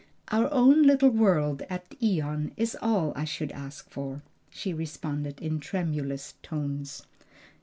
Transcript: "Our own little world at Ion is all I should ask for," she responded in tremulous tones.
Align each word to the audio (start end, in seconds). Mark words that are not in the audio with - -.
"Our 0.29 0.51
own 0.51 0.81
little 0.81 1.11
world 1.11 1.61
at 1.69 1.93
Ion 2.03 2.53
is 2.57 2.75
all 2.81 3.13
I 3.15 3.23
should 3.23 3.51
ask 3.51 3.87
for," 3.91 4.23
she 4.49 4.73
responded 4.73 5.39
in 5.39 5.59
tremulous 5.59 6.33
tones. 6.41 7.05